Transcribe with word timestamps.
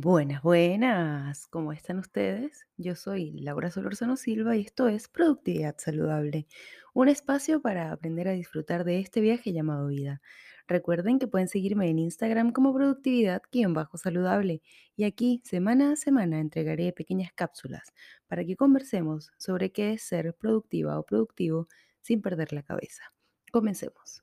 Buenas, 0.00 0.42
buenas. 0.42 1.48
¿Cómo 1.48 1.72
están 1.72 1.98
ustedes? 1.98 2.68
Yo 2.76 2.94
soy 2.94 3.32
Laura 3.32 3.72
Solorzano 3.72 4.16
Silva 4.16 4.54
y 4.54 4.60
esto 4.60 4.86
es 4.86 5.08
Productividad 5.08 5.74
Saludable, 5.76 6.46
un 6.94 7.08
espacio 7.08 7.60
para 7.60 7.90
aprender 7.90 8.28
a 8.28 8.32
disfrutar 8.32 8.84
de 8.84 9.00
este 9.00 9.20
viaje 9.20 9.52
llamado 9.52 9.88
vida. 9.88 10.22
Recuerden 10.68 11.18
que 11.18 11.26
pueden 11.26 11.48
seguirme 11.48 11.90
en 11.90 11.98
Instagram 11.98 12.52
como 12.52 12.72
productividad-saludable 12.72 14.62
y 14.94 15.02
aquí 15.02 15.42
semana 15.44 15.94
a 15.94 15.96
semana 15.96 16.38
entregaré 16.38 16.92
pequeñas 16.92 17.32
cápsulas 17.34 17.92
para 18.28 18.44
que 18.44 18.54
conversemos 18.54 19.32
sobre 19.36 19.72
qué 19.72 19.94
es 19.94 20.02
ser 20.02 20.32
productiva 20.32 20.96
o 20.96 21.02
productivo 21.02 21.66
sin 22.02 22.22
perder 22.22 22.52
la 22.52 22.62
cabeza. 22.62 23.02
Comencemos. 23.50 24.22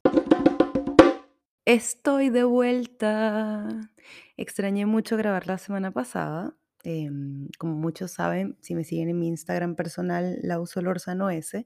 Estoy 1.66 2.30
de 2.30 2.44
vuelta. 2.44 3.92
Extrañé 4.38 4.86
mucho 4.86 5.18
grabar 5.18 5.48
la 5.48 5.58
semana 5.58 5.92
pasada. 5.92 6.56
em, 6.84 7.48
como 7.58 7.74
muchos 7.76 8.12
saben, 8.12 8.58
si 8.62 8.76
me 8.76 8.84
siguen 8.84 9.10
en 9.10 9.18
mi 9.20 9.28
Instagram 9.28 9.76
personal, 9.76 10.38
Lausolorzano 10.44 11.32
S, 11.32 11.66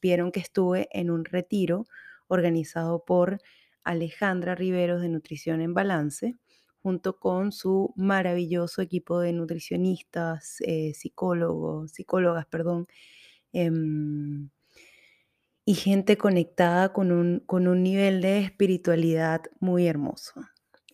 vieron 0.00 0.32
que 0.32 0.40
estuve 0.40 0.88
en 0.92 1.10
un 1.10 1.26
retiro 1.26 1.84
organizado 2.28 3.04
por 3.04 3.40
Alejandra 3.84 4.54
Riveros 4.54 5.02
de 5.02 5.10
Nutrición 5.10 5.60
en 5.60 5.74
Balance, 5.74 6.36
junto 6.82 7.18
con 7.18 7.52
su 7.52 7.92
maravilloso 7.96 8.80
equipo 8.80 9.20
de 9.20 9.34
nutricionistas, 9.34 10.62
eh, 10.62 10.94
psicólogos, 10.94 11.92
psicólogas, 11.92 12.46
perdón, 12.46 12.86
em, 13.52 14.50
y 15.64 15.74
gente 15.74 16.16
conectada 16.18 16.92
con 16.92 17.12
un, 17.12 17.40
con 17.46 17.68
un 17.68 17.82
nivel 17.82 18.20
de 18.20 18.40
espiritualidad 18.40 19.42
muy 19.60 19.86
hermoso. 19.86 20.40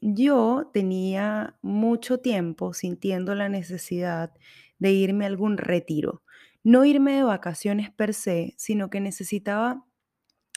Yo 0.00 0.70
tenía 0.72 1.58
mucho 1.62 2.18
tiempo 2.18 2.72
sintiendo 2.72 3.34
la 3.34 3.48
necesidad 3.48 4.32
de 4.78 4.92
irme 4.92 5.24
a 5.24 5.28
algún 5.28 5.58
retiro. 5.58 6.22
No 6.62 6.84
irme 6.84 7.14
de 7.14 7.22
vacaciones 7.24 7.90
per 7.90 8.14
se, 8.14 8.54
sino 8.56 8.90
que 8.90 9.00
necesitaba 9.00 9.84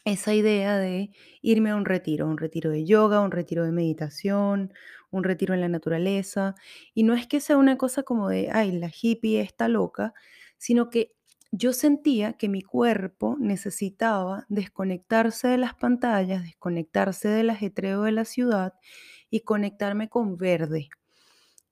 esa 0.06 0.34
idea 0.34 0.78
de 0.78 1.12
irme 1.42 1.70
a 1.72 1.76
un 1.76 1.86
retiro, 1.86 2.28
un 2.28 2.38
retiro 2.38 2.70
de 2.72 2.86
yoga, 2.86 3.22
un 3.22 3.32
retiro 3.32 3.64
de 3.66 3.72
meditación, 3.72 4.74
un 5.12 5.24
retiro 5.24 5.54
en 5.54 5.62
la 5.62 5.70
naturaleza. 5.70 6.56
Y 6.94 7.04
no 7.04 7.14
es 7.14 7.28
que 7.28 7.40
sea 7.40 7.58
una 7.58 7.78
cosa 7.78 8.04
como 8.04 8.30
de, 8.30 8.50
ay, 8.52 8.74
la 8.74 8.92
hippie 9.02 9.42
está 9.42 9.68
loca, 9.70 10.14
sino 10.58 10.90
que 10.90 11.13
yo 11.54 11.72
sentía 11.74 12.34
que 12.34 12.50
mi 12.50 12.64
cuerpo 12.64 13.38
necesitaba 13.40 14.46
desconectarse 14.50 15.48
de 15.48 15.60
las 15.60 15.76
pantallas, 15.76 16.44
desconectarse 16.44 17.30
del 17.30 17.52
ajetreo 17.52 18.02
de 18.04 18.12
la 18.12 18.26
ciudad 18.26 18.74
y 19.30 19.42
conectarme 19.42 20.10
con 20.10 20.36
verde. 20.38 20.90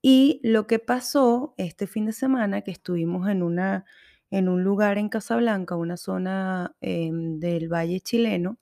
Y 0.02 0.40
lo 0.44 0.66
que 0.66 0.78
pasó 0.78 1.54
este 1.58 1.86
fin 1.86 2.06
de 2.06 2.12
semana, 2.12 2.62
que 2.62 2.70
estuvimos 2.72 3.28
en 3.28 3.42
una 3.42 3.84
en 4.30 4.48
un 4.48 4.64
lugar 4.64 4.96
en 4.98 5.10
Casablanca, 5.10 5.76
una 5.76 5.98
zona, 5.98 6.74
em, 6.80 7.38
del 7.38 7.68
Valle 7.72 8.00
chileno, 8.00 8.58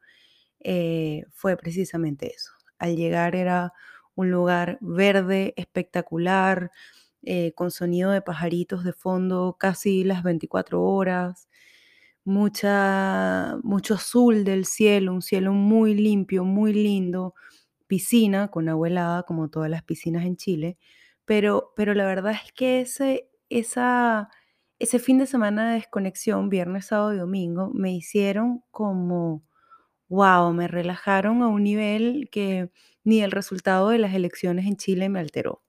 eh, 0.60 1.24
fue 1.32 1.56
precisamente 1.56 2.28
eso. 2.34 2.52
Al 2.78 2.96
llegar 2.96 3.36
era 3.36 3.72
un 4.16 4.30
lugar 4.30 4.78
verde, 4.82 5.54
espectacular, 5.56 6.70
eh, 7.24 7.52
con 7.54 7.70
sonido 7.70 8.10
de 8.12 8.22
pajaritos 8.22 8.84
de 8.84 8.92
fondo 8.92 9.56
casi 9.58 10.04
las 10.04 10.22
24 10.22 10.82
horas, 10.82 11.48
mucha 12.24 13.58
mucho 13.62 13.94
azul 13.94 14.44
del 14.44 14.66
cielo, 14.66 15.12
un 15.14 15.22
cielo 15.22 15.52
muy 15.52 15.94
limpio, 15.94 16.44
muy 16.44 16.72
lindo, 16.72 17.34
piscina 17.86 18.48
con 18.50 18.68
agua 18.68 18.88
helada, 18.88 19.22
como 19.24 19.50
todas 19.50 19.70
las 19.70 19.82
piscinas 19.84 20.24
en 20.26 20.36
Chile, 20.36 20.78
pero 21.24 21.72
pero 21.76 21.94
la 21.94 22.06
verdad 22.06 22.32
es 22.34 22.52
que 22.52 22.80
ese 22.82 23.30
esa 23.50 24.30
ese 24.78 24.98
fin 24.98 25.18
de 25.18 25.26
semana 25.26 25.68
de 25.70 25.74
desconexión, 25.76 26.48
viernes, 26.50 26.86
sábado 26.86 27.14
y 27.14 27.18
domingo, 27.18 27.70
me 27.74 27.92
hicieron 27.94 28.64
como, 28.70 29.44
guau, 30.08 30.52
me 30.54 30.68
relajaron 30.68 31.42
a 31.42 31.48
un 31.48 31.64
nivel 31.64 32.28
que 32.32 32.70
ni 33.04 33.22
el 33.22 33.30
resultado 33.32 33.90
de 33.90 33.98
las 33.98 34.14
elecciones 34.14 34.66
en 34.66 34.76
Chile 34.76 35.08
me 35.10 35.20
alteró. 35.20 35.62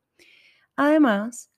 Además, 0.75 1.50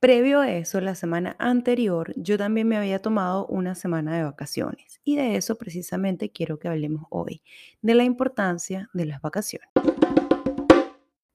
previo 0.00 0.40
a 0.40 0.50
eso, 0.52 0.80
la 0.80 0.94
semana 0.94 1.36
anterior, 1.38 2.12
yo 2.16 2.38
también 2.38 2.68
me 2.68 2.76
había 2.76 3.00
tomado 3.00 3.46
una 3.46 3.74
semana 3.74 4.16
de 4.16 4.22
vacaciones 4.24 5.00
y 5.04 5.16
de 5.16 5.36
eso 5.36 5.56
precisamente 5.56 6.30
quiero 6.30 6.58
que 6.58 6.68
hablemos 6.68 7.04
hoy, 7.10 7.42
de 7.82 7.94
la 7.94 8.04
importancia 8.04 8.90
de 8.92 9.06
las 9.06 9.20
vacaciones. 9.20 9.68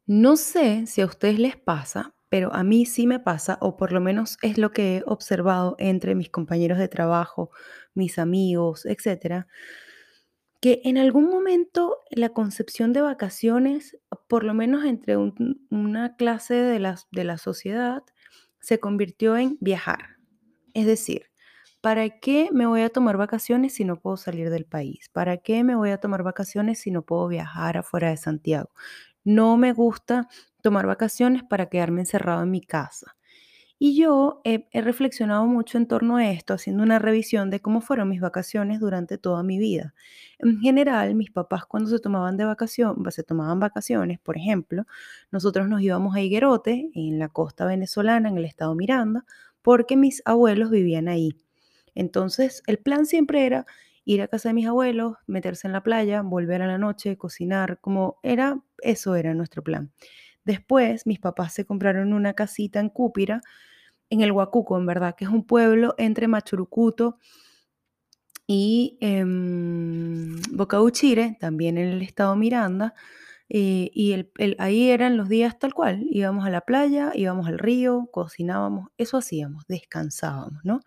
No 0.06 0.36
sé 0.36 0.86
si 0.88 1.02
a 1.02 1.06
ustedes 1.06 1.40
les 1.40 1.56
pasa, 1.58 2.14
pero 2.30 2.54
a 2.54 2.64
mí 2.64 2.86
sí 2.86 3.08
me 3.08 3.20
pasa, 3.20 3.58
o 3.62 3.78
por 3.78 3.92
lo 3.92 4.02
menos 4.02 4.38
es 4.42 4.58
lo 4.58 4.72
que 4.72 4.98
he 4.98 5.04
observado 5.06 5.76
entre 5.80 6.16
mis 6.16 6.30
compañeros 6.30 6.78
de 6.78 6.88
trabajo, 6.88 7.52
mis 7.94 8.18
amigos, 8.18 8.86
etcétera, 8.86 9.48
que 10.62 10.82
en 10.86 10.98
algún 10.98 11.30
momento 11.30 11.98
la 12.10 12.30
concepción 12.30 12.94
de 12.94 13.02
vacaciones, 13.02 13.98
por 14.28 14.46
lo 14.46 14.54
menos 14.54 14.86
entre 14.86 15.18
un- 15.18 15.68
una 15.70 16.16
clase 16.16 16.54
de 16.56 16.80
la, 16.80 16.98
de 17.12 17.24
la 17.24 17.38
sociedad, 17.38 18.04
se 18.64 18.80
convirtió 18.80 19.38
en 19.38 19.60
viajar. 19.62 20.18
Es 20.74 20.86
decir, 20.88 21.28
¿para 21.82 22.10
qué 22.22 22.50
me 22.54 22.66
voy 22.66 22.82
a 22.82 22.90
tomar 22.90 23.18
vacaciones 23.18 23.76
si 23.76 23.86
no 23.86 24.00
puedo 24.00 24.18
salir 24.18 24.50
del 24.50 24.66
país? 24.66 25.10
¿Para 25.12 25.38
qué 25.38 25.64
me 25.64 25.76
voy 25.76 25.92
a 25.92 26.00
tomar 26.00 26.24
vacaciones 26.24 26.80
si 26.80 26.92
no 26.92 27.04
puedo 27.04 27.28
viajar 27.28 27.78
afuera 27.78 28.10
de 28.10 28.18
Santiago? 28.18 28.72
No 29.26 29.58
me 29.58 29.74
gusta 29.74 30.28
tomar 30.62 30.88
vacaciones 30.88 31.44
para 31.44 31.68
quedarme 31.70 32.02
encerrado 32.02 32.44
en 32.44 32.52
mi 32.52 32.62
casa. 32.62 33.16
Y 33.86 33.98
yo 33.98 34.40
he, 34.46 34.66
reflexionado 34.82 35.46
mucho 35.46 35.78
en 35.78 35.88
torno 35.90 36.16
a 36.16 36.32
esto, 36.32 36.54
haciendo 36.54 36.84
una 36.84 37.00
revisión 37.00 37.50
de 37.50 37.60
cómo 37.60 37.82
fueron 37.82 38.08
mis 38.08 38.22
vacaciones 38.22 38.80
durante 38.80 39.18
toda 39.18 39.44
mi 39.44 39.60
vida. 39.60 39.94
En 40.40 40.62
general, 40.62 41.16
mis 41.16 41.32
papás 41.32 41.66
cuando 41.66 41.90
se 41.90 42.00
tomaban 42.00 42.38
de 42.38 42.46
vacación, 42.46 43.04
se 43.12 43.24
tomaban 43.24 43.60
vacaciones, 43.60 44.22
por 44.22 44.38
ejemplo, 44.38 44.86
nosotros 45.32 45.68
nos 45.68 45.82
íbamos 45.82 46.16
a 46.16 46.22
Higuerote, 46.22 46.92
en 46.96 47.20
la 47.20 47.28
costa 47.28 47.66
venezolana, 47.66 48.30
en 48.30 48.38
el 48.38 48.46
estado 48.46 48.74
Miranda, 48.74 49.26
porque 49.62 49.98
mis 49.98 50.22
abuelos 50.24 50.70
vivían 50.70 51.10
ahí. 51.10 51.36
Entonces, 51.94 52.64
el 52.68 52.78
plan 52.78 53.06
siempre 53.06 53.46
era 53.46 53.66
ir 54.06 54.22
a 54.22 54.30
casa 54.30 54.48
de 54.48 54.54
mis 54.54 54.68
abuelos, 54.68 55.18
meterse 55.28 55.68
en 55.68 55.74
la 55.74 55.84
playa, 55.84 56.22
volver 56.22 56.62
a 56.62 56.68
la 56.68 56.78
noche, 56.78 57.18
cocinar, 57.18 57.80
como 57.82 58.18
era, 58.24 58.64
eso 58.82 59.16
era 59.16 59.34
nuestro 59.34 59.62
plan. 59.62 59.92
Después, 60.46 61.06
mis 61.06 61.20
papás 61.20 61.54
se 61.54 61.66
compraron 61.66 62.14
una 62.14 62.34
casita 62.34 62.80
en 62.80 62.88
Cúpira, 62.88 63.42
en 64.14 64.22
el 64.22 64.32
Huacuco, 64.32 64.78
en 64.78 64.86
verdad, 64.86 65.16
que 65.16 65.26
es 65.26 65.32
un 65.32 65.46
pueblo 65.46 65.96
entre 65.98 66.28
Machurucuto 66.28 67.18
y 68.48 68.98
em, 69.02 70.36
Bocauchire, 70.52 71.38
también 71.40 71.78
en 71.78 71.88
el 71.90 72.02
estado 72.02 72.36
Miranda. 72.36 72.94
eh, 73.50 73.92
y 73.94 74.16
ahí 74.60 74.90
eran 74.90 75.18
los 75.18 75.30
días 75.30 75.60
tal 75.60 75.74
cual. 75.76 76.06
Íbamos 76.12 76.46
a 76.46 76.50
la 76.50 76.62
playa, 76.62 77.12
íbamos 77.16 77.48
al 77.48 77.60
río, 77.60 78.10
cocinábamos, 78.12 78.90
eso 78.98 79.18
hacíamos, 79.18 79.66
descansábamos, 79.68 80.64
¿no? 80.66 80.82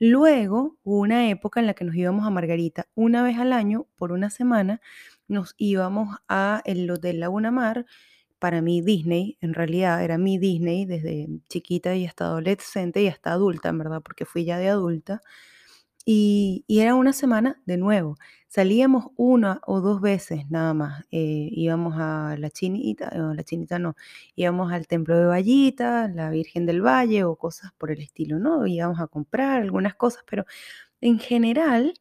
Luego 0.00 0.78
hubo 0.82 0.98
una 1.00 1.30
época 1.30 1.60
en 1.60 1.66
la 1.66 1.74
que 1.74 1.84
nos 1.84 1.94
íbamos 1.94 2.26
a 2.26 2.30
Margarita 2.30 2.88
una 2.94 3.22
vez 3.22 3.38
al 3.38 3.52
año 3.52 3.86
por 3.96 4.12
una 4.12 4.30
semana. 4.30 4.80
Nos 5.28 5.54
íbamos 5.58 6.18
a 6.28 6.62
el 6.64 6.90
Hotel 6.90 7.20
Laguna 7.20 7.50
Mar, 7.52 7.86
para 8.42 8.60
mí 8.60 8.82
Disney, 8.82 9.38
en 9.40 9.54
realidad 9.54 10.02
era 10.04 10.18
mi 10.18 10.36
Disney 10.36 10.84
desde 10.84 11.28
chiquita 11.48 11.94
y 11.94 12.06
hasta 12.06 12.24
adolescente 12.26 13.00
y 13.00 13.06
hasta 13.06 13.30
adulta, 13.32 13.68
en 13.68 13.78
verdad, 13.78 14.02
porque 14.04 14.26
fui 14.26 14.44
ya 14.44 14.58
de 14.58 14.68
adulta. 14.68 15.22
Y, 16.04 16.64
y 16.66 16.80
era 16.80 16.96
una 16.96 17.12
semana 17.12 17.62
de 17.66 17.76
nuevo. 17.78 18.16
Salíamos 18.48 19.06
una 19.16 19.60
o 19.66 19.80
dos 19.80 20.00
veces 20.00 20.50
nada 20.50 20.74
más. 20.74 21.04
eh, 21.12 21.48
íbamos 21.52 21.94
a 21.98 22.36
la 22.38 22.50
Chinita, 22.50 23.10
no, 23.16 23.34
la 23.34 23.44
Chinita 23.44 23.78
no, 23.78 23.94
íbamos 24.34 24.72
al 24.72 24.88
Templo 24.88 25.16
de 25.16 25.26
Vallita, 25.26 26.08
la 26.08 26.30
Virgen 26.30 26.66
del 26.66 26.82
Valle 26.84 27.24
o 27.24 27.36
cosas 27.36 27.72
por 27.78 27.92
el 27.92 28.00
estilo, 28.00 28.38
¿no? 28.40 28.66
Íbamos 28.66 29.00
a 29.00 29.06
comprar 29.08 29.62
algunas 29.62 29.94
cosas, 29.94 30.24
pero 30.28 30.44
en 31.00 31.18
general 31.20 31.94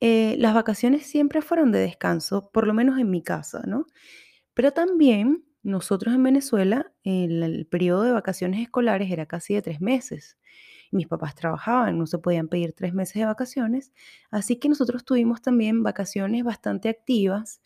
eh, 0.00 0.36
las 0.38 0.54
vacaciones 0.54 1.06
siempre 1.06 1.42
fueron 1.42 1.72
de 1.72 1.80
descanso, 1.80 2.50
por 2.52 2.66
lo 2.66 2.74
menos 2.74 2.98
en 3.00 3.10
mi 3.10 3.22
casa, 3.22 3.62
¿no? 3.66 3.86
Pero 4.54 4.72
también 4.72 5.44
nosotros 5.62 6.14
en 6.14 6.22
Venezuela, 6.22 6.92
el, 7.04 7.66
periodo 7.70 8.02
de 8.02 8.12
vacaciones 8.12 8.60
escolares 8.60 9.10
era 9.10 9.26
casi 9.26 9.54
de 9.54 9.62
tres 9.62 9.80
meses. 9.80 10.38
Mis 10.90 11.06
papás 11.06 11.34
trabajaban, 11.34 11.98
no 11.98 12.06
se 12.06 12.18
podían 12.18 12.48
pedir 12.48 12.74
tres 12.74 12.92
meses 12.94 13.14
de 13.14 13.24
vacaciones, 13.26 13.92
así 14.30 14.56
que 14.56 14.68
nosotros 14.68 15.04
tuvimos 15.04 15.40
también 15.42 15.82
vacaciones 15.82 16.44
bastante 16.44 16.88
activas 16.88 17.62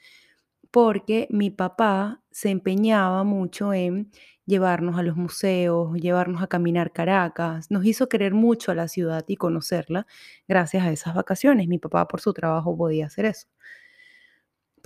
porque 0.70 1.26
mi 1.30 1.50
papá 1.50 2.22
se 2.30 2.50
empeñaba 2.50 3.24
mucho 3.24 3.72
en 3.72 4.10
llevarnos 4.46 4.98
a 4.98 5.02
los 5.02 5.16
museos, 5.16 5.94
llevarnos 5.94 6.42
a 6.42 6.46
caminar 6.46 6.92
Caracas, 6.92 7.70
nos 7.70 7.84
hizo 7.84 8.08
querer 8.08 8.34
mucho 8.34 8.72
a 8.72 8.74
la 8.74 8.88
ciudad 8.88 9.24
y 9.28 9.36
conocerla 9.36 10.06
gracias 10.48 10.84
a 10.84 10.92
esas 10.92 11.14
vacaciones. 11.14 11.68
Mi 11.68 11.78
papá 11.78 12.06
por 12.08 12.20
su 12.20 12.32
trabajo 12.32 12.76
podía 12.76 13.06
hacer 13.06 13.26
eso. 13.26 13.48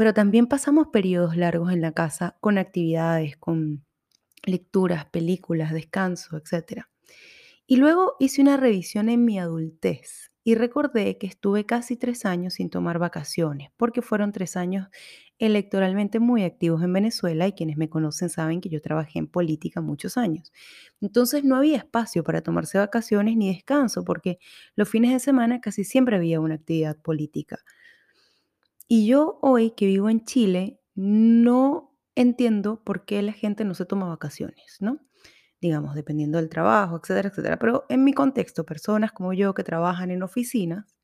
Pero 0.01 0.15
también 0.15 0.47
pasamos 0.47 0.87
periodos 0.87 1.37
largos 1.37 1.75
en 1.75 1.83
la 1.83 1.93
casa 1.93 2.39
con 2.41 2.57
actividades, 2.57 3.37
con 3.37 3.85
lecturas, 4.47 5.05
películas, 5.05 5.75
descanso, 5.75 6.39
etc. 6.39 6.85
Y 7.67 7.77
luego 7.77 8.17
hice 8.19 8.41
una 8.41 8.57
revisión 8.57 9.11
en 9.11 9.27
mi 9.27 9.39
adultez 9.39 10.33
y 10.43 10.55
recordé 10.55 11.19
que 11.19 11.27
estuve 11.27 11.67
casi 11.67 11.99
tres 11.99 12.25
años 12.25 12.55
sin 12.55 12.71
tomar 12.71 12.99
vacaciones, 12.99 13.73
porque 13.77 14.01
fueron 14.01 14.33
tres 14.33 14.57
años 14.57 14.89
electoralmente 15.39 16.19
muy 16.19 16.45
activos 16.45 16.83
en 16.83 16.95
Venezuela 16.95 17.47
y 17.47 17.53
quienes 17.53 17.77
me 17.77 17.91
conocen 17.91 18.31
saben 18.31 18.63
que 18.63 18.71
yo 18.71 18.81
trabajé 18.81 19.19
en 19.19 19.27
política 19.27 19.83
muchos 19.83 20.17
años. 20.17 20.51
Entonces 21.03 21.45
no 21.45 21.57
había 21.57 21.77
espacio 21.77 22.25
para 22.25 22.41
tomarse 22.41 22.79
vacaciones 22.79 23.37
ni 23.37 23.53
descanso, 23.53 24.03
porque 24.03 24.39
los 24.77 24.89
fines 24.89 25.13
de 25.13 25.21
semana 25.21 25.61
casi 25.61 25.85
siempre 25.85 26.17
había 26.17 26.41
una 26.41 26.55
actividad 26.55 26.97
política. 26.97 27.59
Y 28.93 29.07
yo 29.07 29.39
hoy 29.41 29.71
que 29.71 29.87
vivo 29.87 30.11
en 30.11 30.25
Chile, 30.25 30.81
no 30.97 31.97
entiendo 32.17 32.83
por 32.83 33.05
qué 33.05 33.23
la 33.23 33.33
gente 33.33 33.65
no 33.65 33.75
se 33.75 33.85
toma 33.87 34.09
vacaciones, 34.09 34.79
¿no? 34.81 34.99
Digamos, 35.61 35.95
dependiendo 35.95 36.39
del 36.39 36.49
trabajo, 36.49 36.97
etcétera, 37.01 37.29
etcétera. 37.29 37.57
Pero 37.61 37.87
en 37.89 38.03
mi 38.03 38.13
contexto, 38.13 38.67
personas 38.67 39.13
como 39.13 39.33
yo 39.33 39.55
que 39.55 39.63
trabajan 39.63 40.11
en 40.11 40.25
oficinas, 40.25 40.97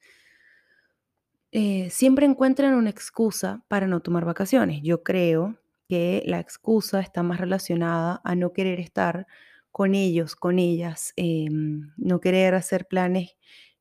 eh, 1.53 1.89
siempre 1.91 2.27
encuentran 2.27 2.75
una 2.75 2.91
excusa 2.91 3.65
para 3.69 3.87
no 3.87 4.01
tomar 4.01 4.25
vacaciones. 4.25 4.81
Yo 4.83 5.03
creo 5.03 5.59
que 5.89 6.23
la 6.27 6.41
excusa 6.41 7.01
está 7.01 7.23
más 7.23 7.41
relacionada 7.41 8.21
a 8.25 8.35
no 8.35 8.53
querer 8.53 8.81
estar 8.81 9.27
con 9.73 9.95
ellos, 9.95 10.35
con 10.37 10.59
ellas, 10.59 11.13
em, 11.17 11.93
no 11.97 12.21
querer 12.21 12.55
hacer 12.55 12.87
planes 12.87 13.37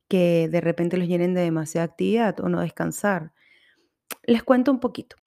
que 0.07 0.47
de 0.51 0.61
repente 0.61 0.97
los 0.97 1.07
llenen 1.07 1.33
de 1.33 1.41
demasiada 1.41 1.85
actividad 1.85 2.39
o 2.41 2.49
no 2.49 2.61
descansar. 2.61 3.33
Les 4.27 4.41
cuento 4.41 4.71
un 4.71 4.79
poquito. 4.79 5.17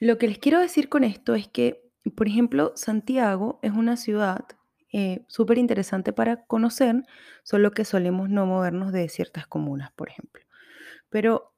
Lo 0.00 0.18
que 0.18 0.26
les 0.26 0.38
quiero 0.38 0.58
decir 0.58 0.88
con 0.88 1.04
esto 1.04 1.36
es 1.36 1.46
que, 1.46 1.88
por 2.16 2.26
ejemplo, 2.26 2.72
Santiago 2.74 3.60
es 3.62 3.70
una 3.72 3.96
ciudad 3.96 4.44
eh, 4.92 5.24
súper 5.28 5.58
interesante 5.58 6.12
para 6.12 6.44
conocer, 6.46 7.04
solo 7.44 7.70
que 7.70 7.84
solemos 7.84 8.28
no 8.28 8.44
movernos 8.46 8.92
de 8.92 9.08
ciertas 9.08 9.46
comunas, 9.46 9.92
por 9.92 10.08
ejemplo. 10.08 10.42
Pero 11.10 11.54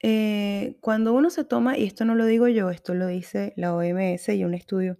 eh, 0.00 0.76
cuando 0.80 1.14
uno 1.14 1.30
se 1.30 1.44
toma, 1.44 1.78
y 1.78 1.84
esto 1.84 2.04
no 2.04 2.14
lo 2.14 2.26
digo 2.26 2.48
yo, 2.48 2.68
esto 2.68 2.92
lo 2.92 3.06
dice 3.06 3.54
la 3.56 3.74
OMS 3.74 4.28
y 4.28 4.44
un 4.44 4.52
estudio 4.52 4.98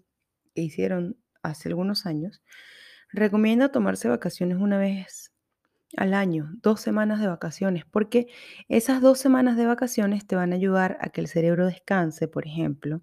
que 0.55 0.63
hicieron 0.63 1.19
hace 1.43 1.69
algunos 1.69 2.07
años, 2.07 2.43
recomienda 3.11 3.71
tomarse 3.71 4.09
vacaciones 4.09 4.57
una 4.59 4.79
vez 4.79 5.33
al 5.97 6.15
año, 6.15 6.51
dos 6.63 6.81
semanas 6.81 7.21
de 7.21 7.29
vacaciones, 7.29 7.85
porque 7.91 8.27
esas 8.69 9.01
dos 9.03 9.19
semanas 9.19 9.57
de 9.57 9.67
vacaciones 9.67 10.27
te 10.27 10.37
van 10.37 10.53
a 10.53 10.57
ayudar 10.57 10.99
a 11.01 11.11
que 11.11 11.21
el 11.21 11.29
cerebro 11.29 11.67
descanse, 11.67 12.29
por 12.29 12.47
ejemplo, 12.47 13.03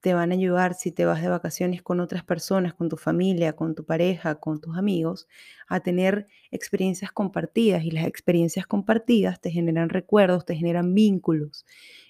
te 0.00 0.14
van 0.14 0.32
a 0.32 0.34
ayudar 0.34 0.74
si 0.74 0.92
te 0.92 1.04
vas 1.04 1.22
de 1.22 1.28
vacaciones 1.28 1.82
con 1.82 2.00
otras 2.00 2.24
personas, 2.24 2.74
con 2.74 2.88
tu 2.88 2.96
familia, 2.96 3.54
con 3.54 3.74
tu 3.74 3.84
pareja, 3.84 4.36
con 4.36 4.60
tus 4.60 4.76
amigos, 4.78 5.28
a 5.68 5.80
tener 5.80 6.26
experiencias 6.50 7.12
compartidas 7.12 7.84
y 7.84 7.90
las 7.90 8.06
experiencias 8.06 8.66
compartidas 8.66 9.40
te 9.40 9.50
generan 9.50 9.90
recuerdos, 9.90 10.46
te 10.46 10.56
generan 10.56 10.94
vínculos. 10.94 11.66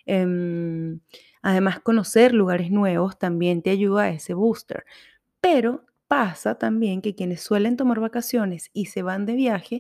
Em, 0.06 1.00
además, 1.42 1.80
conocer 1.80 2.32
lugares 2.34 2.70
nuevos 2.70 3.18
también 3.18 3.62
te 3.62 3.70
ayuda 3.70 4.04
a 4.04 4.10
ese 4.10 4.34
booster. 4.34 4.84
Pero 5.40 5.84
pasa 6.10 6.56
también 6.56 7.02
que 7.02 7.14
quienes 7.14 7.40
suelen 7.40 7.76
tomar 7.76 8.00
vacaciones 8.00 8.70
y 8.72 8.86
se 8.86 9.02
van 9.02 9.26
de 9.26 9.34
viaje, 9.34 9.78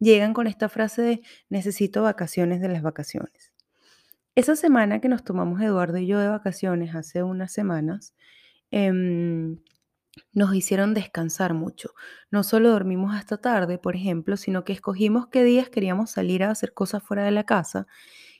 llegan 0.00 0.34
con 0.34 0.48
esta 0.48 0.68
frase 0.68 1.02
de 1.02 1.22
necesito 1.50 2.02
vacaciones 2.02 2.60
de 2.60 2.68
las 2.68 2.82
vacaciones. 2.82 3.52
Esa 4.34 4.56
semana 4.56 5.00
que 5.00 5.08
nos 5.08 5.24
tomamos 5.24 5.60
Eduardo 5.62 5.98
y 5.98 6.08
yo 6.08 6.18
de 6.18 6.28
vacaciones 6.28 6.96
hace 6.96 7.22
unas 7.22 7.52
semanas, 7.52 8.14
em, 8.72 9.58
nos 10.32 10.54
hicieron 10.54 10.94
descansar 10.94 11.54
mucho. 11.54 11.90
No 12.30 12.42
solo 12.44 12.70
dormimos 12.70 13.14
hasta 13.14 13.38
tarde, 13.38 13.78
por 13.78 13.96
ejemplo, 13.96 14.36
sino 14.36 14.64
que 14.64 14.72
escogimos 14.74 15.28
qué 15.28 15.44
días 15.44 15.70
queríamos 15.70 16.10
salir 16.10 16.44
a 16.44 16.50
hacer 16.50 16.74
cosas 16.74 17.02
fuera 17.04 17.24
de 17.24 17.32
la 17.32 17.44
casa, 17.44 17.86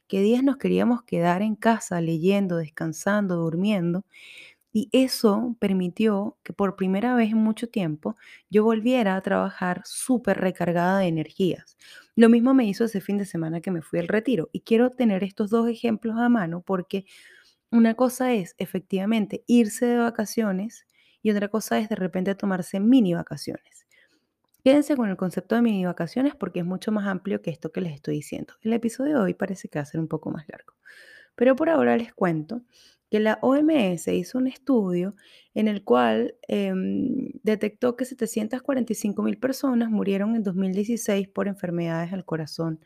qué 0.09 0.23
días 0.23 0.43
nos 0.45 0.59
queríamos 0.59 1.03
quedar 1.05 1.43
en 1.43 1.57
casa 1.57 2.01
leyendo, 2.01 2.57
descansando, 2.59 3.37
durmiendo. 3.37 4.05
Y 4.73 4.91
eso 4.93 5.57
permitió 5.59 6.37
que 6.43 6.53
por 6.53 6.77
primera 6.77 7.15
vez 7.15 7.31
en 7.31 7.39
mucho 7.39 7.69
tiempo 7.69 8.17
yo 8.51 8.65
volviera 8.65 9.17
a 9.17 9.23
trabajar 9.23 9.83
súper 9.85 10.39
recargada 10.39 10.99
de 10.99 11.07
energías. 11.07 11.77
Lo 12.15 12.29
mismo 12.29 12.53
me 12.53 12.67
hizo 12.67 12.85
ese 12.85 13.01
fin 13.01 13.17
de 13.17 13.25
semana 13.25 13.61
que 13.61 13.71
me 13.71 13.83
fui 13.83 13.99
al 13.99 14.09
retiro. 14.09 14.51
Y 14.53 14.61
quiero 14.61 14.91
tener 14.91 15.25
estos 15.25 15.51
dos 15.51 15.69
ejemplos 15.69 16.17
a 16.19 16.29
mano 16.29 16.61
porque 16.61 17.07
una 17.71 17.95
cosa 17.95 18.33
es 18.33 18.55
efectivamente 18.59 19.45
irse 19.47 19.87
de 19.87 19.99
vacaciones 19.99 20.87
y 21.23 21.31
otra 21.31 21.49
cosa 21.49 21.79
es 21.79 21.89
de 21.89 21.97
repente 21.97 22.35
tomarse 22.35 22.81
mini 22.81 23.15
vacaciones. 23.15 23.87
Quédense 24.65 24.97
con 24.97 25.09
el 25.09 25.17
concepto 25.17 25.55
de 25.55 25.63
mini 25.63 25.87
vacaciones 25.87 26.35
porque 26.35 26.61
es 26.61 26.67
mucho 26.67 26.93
más 26.93 27.07
amplio 27.07 27.41
que 27.41 27.51
esto 27.51 27.73
que 27.73 27.81
les 27.81 27.95
estoy 27.95 28.17
diciendo. 28.17 28.55
El 28.63 28.73
episodio 28.73 29.17
de 29.17 29.23
hoy 29.23 29.35
parece 29.35 29.69
que 29.69 29.79
va 29.79 29.83
a 29.83 29.87
ser 29.87 30.01
un 30.01 30.09
poco 30.09 30.31
más 30.31 30.47
largo. 30.49 30.75
Pero 31.37 31.57
por 31.57 31.71
ahora 31.71 31.97
les 31.97 32.13
cuento 32.13 32.63
que 33.11 33.21
la 33.21 33.39
OMS 33.43 34.09
hizo 34.09 34.39
un 34.39 34.47
estudio 34.47 35.15
en 35.55 35.69
el 35.69 35.83
cual 35.83 36.37
em, 36.47 37.31
detectó 37.43 37.97
que 37.97 38.05
745 38.05 39.23
mil 39.23 39.39
personas 39.39 39.91
murieron 39.91 40.37
en 40.37 40.43
2016 40.43 41.29
por 41.29 41.49
enfermedades 41.49 42.13
al 42.13 42.25
corazón 42.25 42.81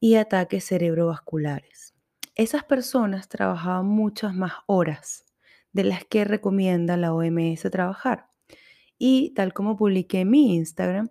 y 0.00 0.16
ataques 0.16 0.64
cerebrovasculares. 0.64 1.94
Esas 2.34 2.64
personas 2.64 3.28
trabajaban 3.28 3.86
muchas 3.86 4.34
más 4.34 4.52
horas 4.66 5.24
de 5.72 5.84
las 5.84 6.04
que 6.04 6.24
recomienda 6.24 6.96
la 6.96 7.12
OMS 7.12 7.62
trabajar. 7.70 8.28
Y 8.98 9.30
tal 9.34 9.52
como 9.52 9.76
publiqué 9.76 10.20
en 10.20 10.30
mi 10.30 10.56
Instagram, 10.56 11.10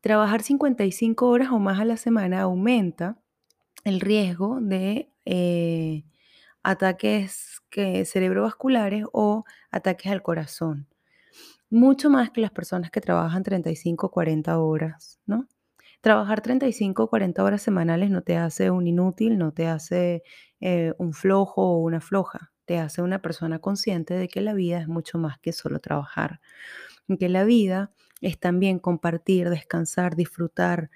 trabajar 0.00 0.42
55 0.42 1.28
horas 1.28 1.50
o 1.50 1.58
más 1.58 1.80
a 1.80 1.84
la 1.84 1.96
semana 1.96 2.42
aumenta 2.42 3.20
el 3.84 4.00
riesgo 4.00 4.60
de 4.60 5.12
eh, 5.24 6.04
ataques 6.62 7.60
que, 7.70 8.04
cerebrovasculares 8.04 9.04
o 9.12 9.44
ataques 9.70 10.12
al 10.12 10.22
corazón. 10.22 10.88
Mucho 11.70 12.10
más 12.10 12.30
que 12.30 12.40
las 12.42 12.50
personas 12.52 12.90
que 12.90 13.00
trabajan 13.00 13.42
35 13.42 14.06
o 14.08 14.10
40 14.10 14.58
horas, 14.58 15.20
¿no? 15.26 15.48
Trabajar 16.02 16.42
35 16.42 17.04
o 17.04 17.08
40 17.10 17.44
horas 17.44 17.62
semanales 17.62 18.10
no 18.10 18.22
te 18.22 18.36
hace 18.36 18.70
un 18.70 18.86
inútil, 18.86 19.38
no 19.38 19.52
te 19.52 19.68
hace 19.68 20.22
eh, 20.60 20.94
un 20.98 21.12
flojo 21.14 21.62
o 21.62 21.78
una 21.78 22.00
floja, 22.00 22.52
te 22.66 22.78
hace 22.78 23.02
una 23.02 23.20
persona 23.22 23.60
consciente 23.60 24.14
de 24.14 24.28
que 24.28 24.40
la 24.42 24.54
vida 24.54 24.80
es 24.80 24.88
mucho 24.88 25.18
más 25.18 25.38
que 25.38 25.52
solo 25.52 25.80
trabajar, 25.80 26.40
que 27.18 27.28
la 27.28 27.44
vida 27.44 27.92
es 28.20 28.38
también 28.38 28.78
compartir, 28.78 29.50
descansar, 29.50 30.16
disfrutar, 30.16 30.90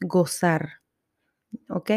gozar, 0.00 0.80
¿ok? 1.68 1.90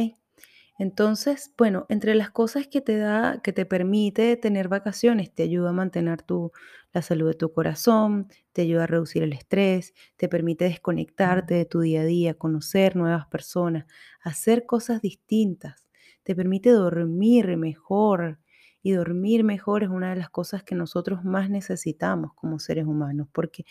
Entonces, 0.81 1.53
bueno, 1.59 1.85
entre 1.89 2.15
las 2.15 2.31
cosas 2.31 2.67
que 2.67 2.81
te 2.81 2.97
da, 2.97 3.39
que 3.43 3.53
te 3.53 3.67
permite 3.67 4.35
tener 4.35 4.67
vacaciones, 4.67 5.31
te 5.31 5.43
ayuda 5.43 5.69
a 5.69 5.73
mantener 5.73 6.23
tu, 6.23 6.51
la 6.91 7.03
salud 7.03 7.27
de 7.27 7.35
tu 7.35 7.53
corazón, 7.53 8.29
te 8.51 8.63
ayuda 8.63 8.85
a 8.85 8.87
reducir 8.87 9.21
el 9.21 9.31
estrés, 9.33 9.93
te 10.17 10.27
permite 10.27 10.65
desconectarte 10.65 11.53
de 11.53 11.65
tu 11.65 11.81
día 11.81 12.01
a 12.01 12.05
día, 12.05 12.33
conocer 12.33 12.95
nuevas 12.95 13.27
personas, 13.27 13.85
hacer 14.23 14.65
cosas 14.65 15.01
distintas, 15.03 15.85
te 16.23 16.35
permite 16.35 16.71
dormir 16.71 17.57
mejor. 17.57 18.39
Y 18.83 18.93
dormir 18.93 19.43
mejor 19.43 19.83
es 19.83 19.89
una 19.89 20.09
de 20.09 20.15
las 20.15 20.31
cosas 20.31 20.63
que 20.63 20.73
nosotros 20.73 21.23
más 21.23 21.51
necesitamos 21.51 22.33
como 22.33 22.57
seres 22.57 22.87
humanos, 22.87 23.27
porque 23.31 23.63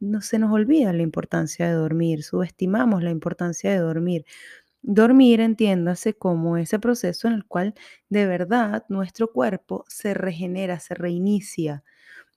no 0.00 0.20
se 0.20 0.38
nos 0.38 0.52
olvida 0.52 0.92
la 0.92 1.02
importancia 1.02 1.66
de 1.66 1.72
dormir, 1.72 2.22
subestimamos 2.22 3.02
la 3.02 3.10
importancia 3.10 3.70
de 3.70 3.78
dormir. 3.78 4.26
Dormir, 4.82 5.40
entiéndase 5.40 6.14
como 6.14 6.56
ese 6.56 6.78
proceso 6.78 7.28
en 7.28 7.34
el 7.34 7.44
cual 7.46 7.74
de 8.08 8.26
verdad 8.26 8.84
nuestro 8.88 9.30
cuerpo 9.32 9.84
se 9.88 10.14
regenera, 10.14 10.80
se 10.80 10.94
reinicia. 10.94 11.84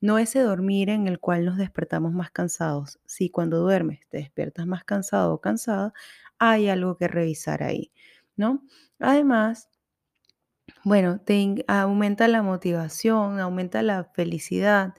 No 0.00 0.18
ese 0.18 0.40
dormir 0.40 0.90
en 0.90 1.08
el 1.08 1.20
cual 1.20 1.44
nos 1.46 1.56
despertamos 1.58 2.12
más 2.12 2.30
cansados. 2.30 3.00
Si 3.06 3.30
cuando 3.30 3.60
duermes 3.60 4.00
te 4.10 4.18
despiertas 4.18 4.66
más 4.66 4.84
cansado 4.84 5.34
o 5.34 5.40
cansada, 5.40 5.94
hay 6.38 6.68
algo 6.68 6.96
que 6.98 7.08
revisar 7.08 7.62
ahí, 7.62 7.92
¿no? 8.36 8.62
Además, 8.98 9.68
bueno, 10.84 11.20
te 11.20 11.64
aumenta 11.68 12.28
la 12.28 12.42
motivación, 12.42 13.40
aumenta 13.40 13.82
la 13.82 14.04
felicidad 14.04 14.94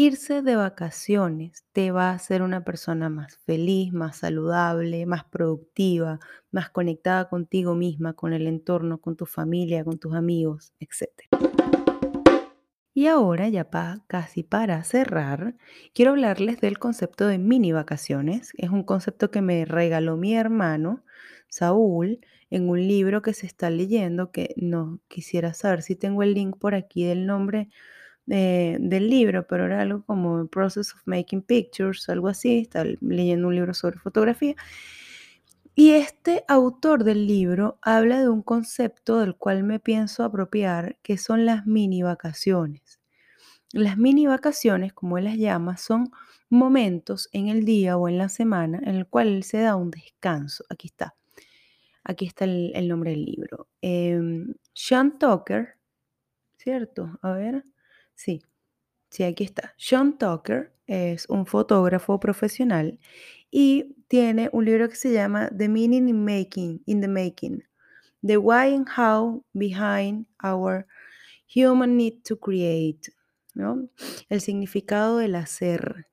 Irse 0.00 0.42
de 0.42 0.54
vacaciones 0.54 1.64
te 1.72 1.90
va 1.90 2.10
a 2.10 2.14
hacer 2.14 2.42
una 2.42 2.62
persona 2.62 3.08
más 3.08 3.36
feliz, 3.38 3.92
más 3.92 4.18
saludable, 4.18 5.06
más 5.06 5.24
productiva, 5.24 6.20
más 6.52 6.70
conectada 6.70 7.28
contigo 7.28 7.74
misma, 7.74 8.12
con 8.12 8.32
el 8.32 8.46
entorno, 8.46 9.00
con 9.00 9.16
tu 9.16 9.26
familia, 9.26 9.82
con 9.82 9.98
tus 9.98 10.14
amigos, 10.14 10.72
etc. 10.78 11.08
Y 12.94 13.08
ahora, 13.08 13.48
ya 13.48 13.68
casi 14.06 14.44
para 14.44 14.84
cerrar, 14.84 15.56
quiero 15.94 16.12
hablarles 16.12 16.60
del 16.60 16.78
concepto 16.78 17.26
de 17.26 17.38
mini 17.38 17.72
vacaciones. 17.72 18.52
Es 18.56 18.70
un 18.70 18.84
concepto 18.84 19.32
que 19.32 19.42
me 19.42 19.64
regaló 19.64 20.16
mi 20.16 20.36
hermano, 20.36 21.02
Saúl, 21.48 22.20
en 22.50 22.68
un 22.68 22.86
libro 22.86 23.20
que 23.20 23.34
se 23.34 23.46
está 23.46 23.68
leyendo, 23.68 24.30
que 24.30 24.54
no 24.58 25.00
quisiera 25.08 25.54
saber 25.54 25.82
si 25.82 25.96
tengo 25.96 26.22
el 26.22 26.34
link 26.34 26.56
por 26.56 26.76
aquí 26.76 27.04
del 27.04 27.26
nombre 27.26 27.68
del 28.28 29.08
libro, 29.08 29.46
pero 29.46 29.66
era 29.66 29.80
algo 29.80 30.02
como 30.04 30.46
Process 30.48 30.94
of 30.94 31.00
Making 31.06 31.42
Pictures, 31.42 32.08
algo 32.08 32.28
así, 32.28 32.58
estaba 32.58 32.90
leyendo 33.00 33.48
un 33.48 33.54
libro 33.54 33.72
sobre 33.74 33.98
fotografía. 33.98 34.54
Y 35.74 35.92
este 35.92 36.44
autor 36.48 37.04
del 37.04 37.26
libro 37.26 37.78
habla 37.82 38.20
de 38.20 38.28
un 38.28 38.42
concepto 38.42 39.20
del 39.20 39.36
cual 39.36 39.62
me 39.62 39.78
pienso 39.78 40.24
apropiar, 40.24 40.98
que 41.02 41.16
son 41.16 41.46
las 41.46 41.66
mini 41.66 42.02
vacaciones. 42.02 43.00
Las 43.72 43.96
mini 43.96 44.26
vacaciones, 44.26 44.92
como 44.92 45.18
él 45.18 45.24
las 45.24 45.36
llama, 45.36 45.76
son 45.76 46.10
momentos 46.50 47.28
en 47.32 47.48
el 47.48 47.64
día 47.64 47.96
o 47.96 48.08
en 48.08 48.18
la 48.18 48.28
semana 48.28 48.80
en 48.82 48.96
el 48.96 49.06
cual 49.06 49.28
él 49.28 49.44
se 49.44 49.58
da 49.58 49.76
un 49.76 49.90
descanso. 49.90 50.64
Aquí 50.68 50.88
está. 50.88 51.14
Aquí 52.02 52.26
está 52.26 52.44
el, 52.44 52.88
nombre 52.88 53.10
del 53.12 53.24
libro. 53.24 53.68
Em, 53.80 54.54
Sean 54.72 55.18
Tucker, 55.18 55.76
¿cierto? 56.56 57.18
A 57.22 57.32
ver. 57.32 57.64
Sí, 58.18 58.42
sí, 59.10 59.22
aquí 59.22 59.44
está. 59.44 59.74
Sean 59.76 60.18
Tucker 60.18 60.72
es 60.88 61.28
un 61.28 61.46
fotógrafo 61.46 62.18
profesional 62.18 62.98
y 63.48 63.94
tiene 64.08 64.50
un 64.52 64.64
libro 64.64 64.88
que 64.88 64.96
se 64.96 65.12
llama 65.12 65.48
The 65.56 65.68
Meaning 65.68 66.08
in 66.08 66.24
Making, 66.24 66.82
in 66.86 67.00
the 67.00 67.06
Making, 67.06 67.62
The 68.26 68.36
Why 68.38 68.74
and 68.74 68.88
How 68.96 69.44
Behind 69.52 70.26
Our 70.42 70.84
Human 71.54 71.96
Need 71.96 72.24
to 72.24 72.40
Create, 72.40 73.12
¿no? 73.54 73.88
El 74.28 74.40
significado 74.40 75.18
del 75.18 75.36
hacer, 75.36 76.08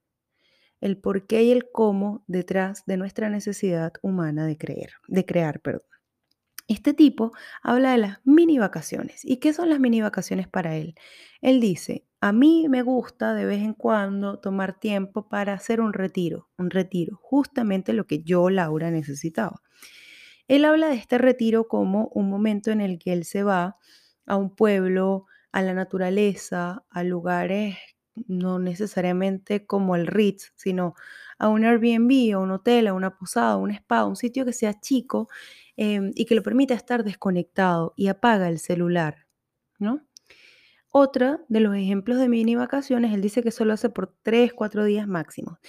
el 0.82 1.00
por 1.00 1.26
qué 1.26 1.42
y 1.42 1.52
el 1.52 1.72
cómo 1.72 2.24
detrás 2.28 2.86
de 2.86 2.98
nuestra 2.98 3.30
necesidad 3.30 3.94
humana 4.04 4.46
de 4.46 4.60
creer, 4.60 4.92
de 5.08 5.26
crear, 5.26 5.60
perdón. 5.60 5.95
Este 6.68 6.94
tipo 6.94 7.32
habla 7.62 7.92
de 7.92 8.00
las 8.00 8.20
mini 8.24 8.58
vacaciones. 8.58 9.24
¿Y 9.24 9.38
qué 9.38 9.54
son 9.54 9.70
las 9.70 9.80
mini 9.80 10.02
vacaciones 10.02 10.48
para 10.48 10.76
él? 10.76 10.96
Él 11.42 11.60
dice, 11.60 12.06
a 12.22 12.32
mí 12.32 12.68
me 12.70 12.82
gusta 12.82 13.36
de 13.36 13.46
vez 13.46 13.62
en 13.62 13.74
cuando 13.74 14.40
tomar 14.40 14.80
tiempo 14.80 15.30
para 15.30 15.54
hacer 15.54 15.80
un 15.80 15.94
retiro, 15.94 16.50
un 16.58 16.72
retiro, 16.72 17.20
justamente 17.22 17.94
lo 17.94 18.08
que 18.08 18.24
yo, 18.24 18.50
Laura, 18.50 18.90
necesitaba. 18.90 19.62
Él 20.48 20.66
habla 20.66 20.90
de 20.90 20.96
este 20.96 21.20
retiro 21.20 21.68
como 21.68 22.10
un 22.14 22.30
momento 22.30 22.72
en 22.72 22.82
el 22.82 22.98
que 22.98 23.14
él 23.14 23.26
se 23.26 23.44
va 23.44 23.78
a 24.26 24.36
un 24.36 24.56
pueblo, 24.56 25.28
a 25.52 25.62
la 25.62 25.74
naturaleza, 25.74 26.84
a 26.90 27.04
lugares 27.04 27.78
no 28.28 28.60
necesariamente 28.60 29.66
como 29.66 29.96
el 29.96 30.08
Ritz, 30.08 30.54
sino 30.56 30.96
a 31.38 31.50
un 31.50 31.66
Airbnb, 31.66 32.34
a 32.34 32.40
un 32.40 32.52
hotel, 32.52 32.88
a 32.88 32.94
una 32.94 33.18
posada, 33.18 33.54
a 33.54 33.58
un 33.58 33.72
spa, 33.72 34.06
un 34.06 34.16
sitio 34.16 34.46
que 34.46 34.54
sea 34.54 34.80
chico 34.80 35.28
Em, 35.78 36.12
y 36.16 36.26
que 36.26 36.36
lo 36.36 36.44
permita 36.44 36.74
estar 36.74 37.04
desconectado 37.04 37.94
y 37.98 38.08
apaga 38.08 38.48
el 38.48 38.60
celular, 38.60 39.28
¿no? 39.78 40.08
Otra 40.92 41.42
de 41.50 41.60
los 41.60 41.76
ejemplos 41.76 42.20
de 42.20 42.30
mini 42.30 42.56
vacaciones, 42.56 43.14
él 43.14 43.22
dice 43.22 43.44
que 43.44 43.52
solo 43.52 43.74
hace 43.74 43.90
por 43.90 44.16
3, 44.24 44.54
4 44.54 44.86
días 44.86 45.08
máximo. 45.08 45.60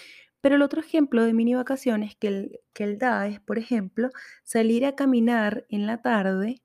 Pero 0.40 0.56
el 0.56 0.62
otro 0.62 0.80
ejemplo 0.80 1.24
de 1.24 1.34
mini 1.34 1.54
vacaciones 1.56 2.16
que 2.16 2.28
él, 2.28 2.60
que 2.72 2.84
él 2.84 2.98
da 2.98 3.26
es, 3.26 3.40
por 3.40 3.58
ejemplo, 3.58 4.10
salir 4.44 4.86
a 4.86 4.94
caminar 4.94 5.66
en 5.70 5.86
la 5.86 6.02
tarde 6.02 6.62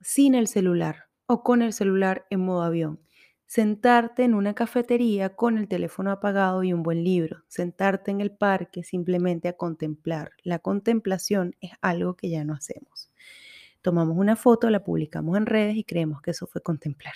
sin 0.00 0.34
el 0.34 0.46
celular 0.46 1.08
o 1.26 1.42
con 1.42 1.62
el 1.62 1.72
celular 1.72 2.26
en 2.30 2.40
modo 2.40 2.62
avión 2.62 3.00
sentarte 3.50 4.22
en 4.22 4.34
una 4.34 4.54
cafetería 4.54 5.34
con 5.34 5.58
el 5.58 5.66
teléfono 5.66 6.12
apagado 6.12 6.62
y 6.62 6.72
un 6.72 6.84
buen 6.84 7.02
libro, 7.02 7.42
sentarte 7.48 8.12
en 8.12 8.20
el 8.20 8.30
parque 8.30 8.84
simplemente 8.84 9.48
a 9.48 9.54
contemplar. 9.54 10.30
La 10.44 10.60
contemplación 10.60 11.56
es 11.60 11.72
algo 11.80 12.14
que 12.14 12.30
ya 12.30 12.44
no 12.44 12.54
hacemos. 12.54 13.10
Tomamos 13.82 14.16
una 14.16 14.36
foto, 14.36 14.70
la 14.70 14.84
publicamos 14.84 15.36
en 15.36 15.46
redes 15.46 15.74
y 15.74 15.82
creemos 15.82 16.22
que 16.22 16.30
eso 16.30 16.46
fue 16.46 16.62
contemplar. 16.62 17.14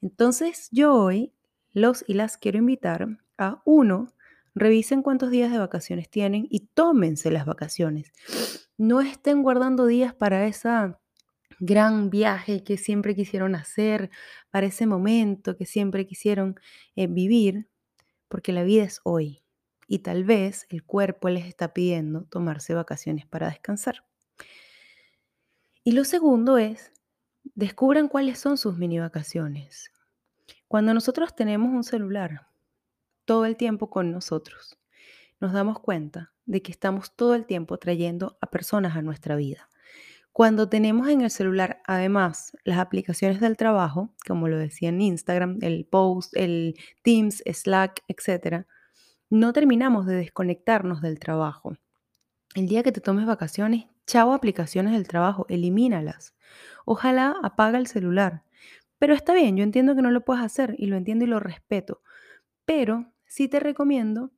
Entonces 0.00 0.68
yo 0.70 0.94
hoy 0.94 1.32
los 1.72 2.04
y 2.06 2.14
las 2.14 2.36
quiero 2.36 2.58
invitar 2.58 3.08
a 3.36 3.62
uno, 3.64 4.12
revisen 4.54 5.02
cuántos 5.02 5.32
días 5.32 5.50
de 5.50 5.58
vacaciones 5.58 6.08
tienen 6.08 6.46
y 6.50 6.68
tómense 6.72 7.32
las 7.32 7.46
vacaciones. 7.46 8.12
No 8.78 9.00
estén 9.00 9.42
guardando 9.42 9.86
días 9.86 10.14
para 10.14 10.46
esa 10.46 11.00
gran 11.58 12.10
viaje 12.10 12.62
que 12.64 12.76
siempre 12.76 13.14
quisieron 13.14 13.54
hacer, 13.54 14.10
para 14.50 14.66
ese 14.66 14.86
momento 14.86 15.56
que 15.56 15.66
siempre 15.66 16.06
quisieron 16.06 16.58
eh, 16.94 17.06
vivir, 17.06 17.68
porque 18.28 18.52
la 18.52 18.62
vida 18.62 18.84
es 18.84 19.00
hoy 19.04 19.42
y 19.88 20.00
tal 20.00 20.24
vez 20.24 20.66
el 20.68 20.84
cuerpo 20.84 21.28
les 21.28 21.46
está 21.46 21.72
pidiendo 21.72 22.24
tomarse 22.24 22.74
vacaciones 22.74 23.26
para 23.26 23.48
descansar. 23.48 24.04
Y 25.84 25.92
lo 25.92 26.04
segundo 26.04 26.58
es, 26.58 26.92
descubran 27.54 28.08
cuáles 28.08 28.38
son 28.38 28.58
sus 28.58 28.76
mini 28.76 28.98
vacaciones. 28.98 29.92
Cuando 30.68 30.92
nosotros 30.92 31.36
tenemos 31.36 31.72
un 31.72 31.84
celular 31.84 32.48
todo 33.24 33.44
el 33.44 33.56
tiempo 33.56 33.88
con 33.88 34.10
nosotros, 34.10 34.78
nos 35.40 35.52
damos 35.52 35.78
cuenta 35.78 36.32
de 36.44 36.62
que 36.62 36.72
estamos 36.72 37.14
todo 37.14 37.34
el 37.34 37.46
tiempo 37.46 37.78
trayendo 37.78 38.36
a 38.40 38.50
personas 38.50 38.96
a 38.96 39.02
nuestra 39.02 39.36
vida. 39.36 39.68
Cuando 40.36 40.68
tenemos 40.68 41.08
en 41.08 41.22
el 41.22 41.30
celular, 41.30 41.80
además, 41.86 42.54
las 42.62 42.76
aplicaciones 42.76 43.40
del 43.40 43.56
trabajo, 43.56 44.10
como 44.28 44.48
lo 44.48 44.58
decía 44.58 44.90
en 44.90 45.00
Instagram, 45.00 45.60
el 45.62 45.86
Post, 45.86 46.36
el 46.36 46.74
Teams, 47.02 47.42
Slack, 47.50 48.02
etc., 48.06 48.66
no 49.30 49.54
terminamos 49.54 50.04
de 50.04 50.14
desconectarnos 50.16 51.00
del 51.00 51.18
trabajo. 51.18 51.78
El 52.54 52.68
día 52.68 52.82
que 52.82 52.92
te 52.92 53.00
tomes 53.00 53.24
vacaciones, 53.24 53.86
chao 54.06 54.34
aplicaciones 54.34 54.92
del 54.92 55.08
trabajo, 55.08 55.46
elimínalas. 55.48 56.34
Ojalá 56.84 57.34
apaga 57.42 57.78
el 57.78 57.86
celular. 57.86 58.44
Pero 58.98 59.14
está 59.14 59.32
bien, 59.32 59.56
yo 59.56 59.62
entiendo 59.62 59.96
que 59.96 60.02
no 60.02 60.10
lo 60.10 60.22
puedes 60.26 60.44
hacer 60.44 60.74
y 60.76 60.84
lo 60.84 60.98
entiendo 60.98 61.24
y 61.24 61.28
lo 61.28 61.40
respeto. 61.40 62.02
Pero 62.66 63.10
sí 63.24 63.48
te 63.48 63.58
recomiendo 63.58 64.32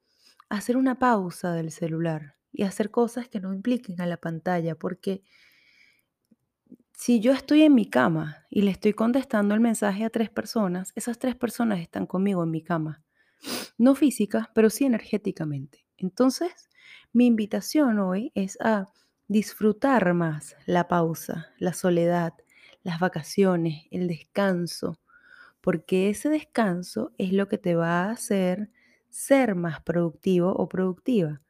hacer 0.48 0.76
una 0.76 1.00
pausa 1.00 1.54
del 1.54 1.72
celular 1.72 2.36
y 2.52 2.62
hacer 2.62 2.92
cosas 2.92 3.28
que 3.28 3.40
no 3.40 3.52
impliquen 3.52 4.00
a 4.00 4.06
la 4.06 4.18
pantalla, 4.18 4.76
porque 4.76 5.24
si 6.98 7.20
yo 7.20 7.32
estoy 7.32 7.62
en 7.62 7.76
mi 7.76 7.88
cama 7.88 8.44
y 8.50 8.62
le 8.62 8.72
estoy 8.72 8.92
contestando 8.92 9.54
el 9.54 9.60
mensaje 9.60 10.04
a 10.04 10.10
tres 10.10 10.30
personas, 10.30 10.92
esas 10.96 11.16
tres 11.16 11.36
personas 11.36 11.78
están 11.78 12.06
conmigo 12.06 12.42
en 12.42 12.50
mi 12.50 12.60
cama. 12.60 13.04
No 13.78 13.94
física, 13.94 14.50
pero 14.52 14.68
sí 14.68 14.84
energéticamente. 14.84 15.86
Entonces, 15.96 16.68
mi 17.12 17.26
invitación 17.26 18.00
hoy 18.00 18.32
es 18.34 18.60
a 18.60 18.88
disfrutar 19.28 20.12
más 20.12 20.56
la 20.66 20.88
pausa, 20.88 21.46
la 21.60 21.72
soledad, 21.72 22.34
las 22.82 22.98
vacaciones, 22.98 23.84
el 23.92 24.08
descanso, 24.08 24.98
porque 25.60 26.10
ese 26.10 26.28
descanso 26.28 27.12
es 27.16 27.32
lo 27.32 27.46
que 27.46 27.58
te 27.58 27.76
va 27.76 28.06
a 28.06 28.10
hacer 28.10 28.70
ser 29.08 29.54
más 29.54 29.80
productivo 29.82 30.50
o 30.50 30.68
productiva. 30.68 31.42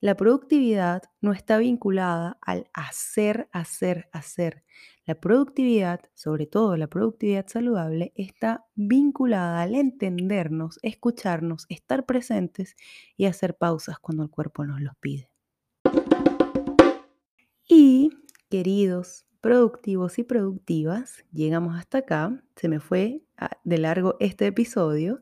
La 0.00 0.14
productividad 0.14 1.04
no 1.22 1.32
está 1.32 1.56
vinculada 1.56 2.36
al 2.42 2.68
hacer, 2.74 3.48
hacer, 3.50 4.10
hacer. 4.12 4.62
La 5.06 5.14
productividad, 5.14 6.00
sobre 6.12 6.46
todo 6.46 6.76
la 6.76 6.86
productividad 6.86 7.46
saludable, 7.48 8.12
está 8.14 8.66
vinculada 8.74 9.62
al 9.62 9.74
entendernos, 9.74 10.78
escucharnos, 10.82 11.64
estar 11.70 12.04
presentes 12.04 12.76
y 13.16 13.24
hacer 13.24 13.56
pausas 13.56 13.98
cuando 13.98 14.22
el 14.22 14.28
cuerpo 14.28 14.66
nos 14.66 14.82
los 14.82 14.94
pide. 14.96 15.30
Y, 17.66 18.10
queridos 18.50 19.26
productivos 19.40 20.18
y 20.18 20.24
productivas, 20.24 21.24
llegamos 21.32 21.74
hasta 21.78 21.98
acá. 21.98 22.42
Se 22.56 22.68
me 22.68 22.80
fue 22.80 23.22
ah, 23.38 23.50
de 23.64 23.78
largo 23.78 24.16
este 24.20 24.46
episodio. 24.46 25.20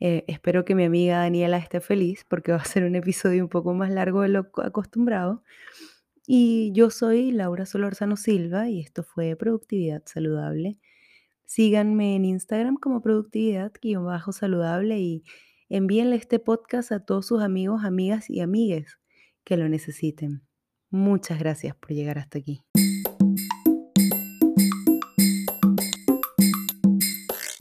Eh, 0.00 0.24
espero 0.28 0.64
que 0.64 0.74
mi 0.74 0.84
amiga 0.84 1.18
Daniela 1.18 1.56
esté 1.56 1.80
feliz 1.80 2.24
porque 2.28 2.52
va 2.52 2.58
a 2.58 2.64
ser 2.64 2.84
un 2.84 2.94
episodio 2.96 3.42
un 3.42 3.48
poco 3.48 3.74
más 3.74 3.90
largo 3.90 4.22
de 4.22 4.28
lo 4.28 4.50
acostumbrado. 4.62 5.42
Y 6.26 6.72
yo 6.72 6.90
soy 6.90 7.30
Laura 7.30 7.66
Solorzano 7.66 8.16
Silva 8.16 8.68
y 8.68 8.80
esto 8.80 9.04
fue 9.04 9.36
Productividad 9.36 10.02
Saludable. 10.06 10.78
Síganme 11.44 12.16
en 12.16 12.24
Instagram 12.24 12.76
como 12.76 13.00
productividad-saludable 13.00 14.98
y 14.98 15.22
envíenle 15.68 16.16
este 16.16 16.40
podcast 16.40 16.90
a 16.90 17.04
todos 17.04 17.26
sus 17.26 17.42
amigos, 17.42 17.84
amigas 17.84 18.28
y 18.28 18.40
amigues 18.40 18.98
que 19.44 19.56
lo 19.56 19.68
necesiten. 19.68 20.42
Muchas 20.90 21.38
gracias 21.38 21.76
por 21.76 21.92
llegar 21.92 22.18
hasta 22.18 22.38
aquí. 22.38 22.64